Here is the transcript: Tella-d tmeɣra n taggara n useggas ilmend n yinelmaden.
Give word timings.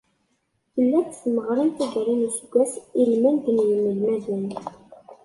Tella-d 0.73 1.09
tmeɣra 1.13 1.63
n 1.65 1.69
taggara 1.77 2.13
n 2.15 2.25
useggas 2.27 2.73
ilmend 3.01 3.45
n 3.51 3.57
yinelmaden. 3.67 4.45